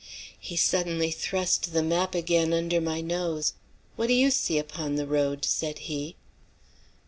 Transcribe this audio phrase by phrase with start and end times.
[0.39, 3.53] He suddenly thrust the map again under my nose,
[3.97, 6.15] "What do you see upon the road?" said he.